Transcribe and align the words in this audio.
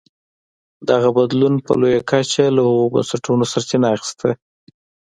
دغه 0.89 1.09
بدلون 1.17 1.53
په 1.65 1.71
لویه 1.81 2.01
کچه 2.09 2.43
له 2.55 2.61
هغو 2.67 2.85
بنسټونو 2.93 3.43
سرچینه 3.51 3.87
اخیسته. 3.95 4.29